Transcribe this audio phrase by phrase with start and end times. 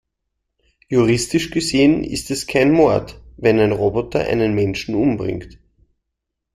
[0.89, 5.59] Juristisch gesehen ist es kein Mord, wenn ein Roboter einen Menschen umbringt.